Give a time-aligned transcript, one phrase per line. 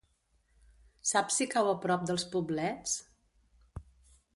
[1.11, 3.01] Saps si cau a prop dels Poblets?